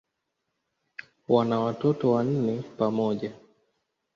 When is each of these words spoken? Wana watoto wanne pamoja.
Wana 1.27 1.59
watoto 1.59 2.11
wanne 2.11 2.61
pamoja. 2.77 3.31